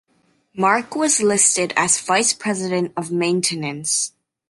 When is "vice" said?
2.01-2.33